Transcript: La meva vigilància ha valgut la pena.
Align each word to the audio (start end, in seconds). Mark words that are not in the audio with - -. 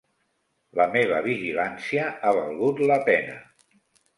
La 0.79 0.87
meva 0.95 1.19
vigilància 1.27 2.07
ha 2.31 2.35
valgut 2.41 2.83
la 2.93 2.99
pena. 3.11 3.37